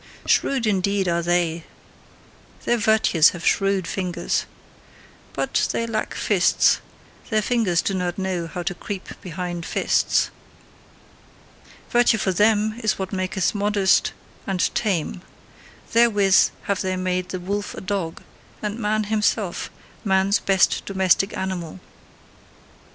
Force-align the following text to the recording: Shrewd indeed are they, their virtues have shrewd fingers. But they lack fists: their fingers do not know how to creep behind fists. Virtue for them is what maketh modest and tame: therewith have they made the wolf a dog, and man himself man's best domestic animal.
Shrewd 0.25 0.65
indeed 0.65 1.07
are 1.07 1.21
they, 1.21 1.63
their 2.65 2.79
virtues 2.79 3.29
have 3.37 3.45
shrewd 3.45 3.85
fingers. 3.85 4.47
But 5.33 5.67
they 5.71 5.85
lack 5.85 6.15
fists: 6.15 6.81
their 7.29 7.43
fingers 7.43 7.83
do 7.83 7.93
not 7.93 8.17
know 8.17 8.47
how 8.47 8.63
to 8.63 8.73
creep 8.73 9.09
behind 9.21 9.63
fists. 9.63 10.31
Virtue 11.91 12.17
for 12.17 12.31
them 12.31 12.79
is 12.83 12.97
what 12.97 13.13
maketh 13.13 13.53
modest 13.53 14.11
and 14.47 14.73
tame: 14.73 15.21
therewith 15.91 16.49
have 16.63 16.81
they 16.81 16.95
made 16.95 17.29
the 17.29 17.39
wolf 17.39 17.75
a 17.75 17.81
dog, 17.81 18.23
and 18.63 18.79
man 18.79 19.03
himself 19.03 19.69
man's 20.03 20.39
best 20.39 20.83
domestic 20.87 21.37
animal. 21.37 21.79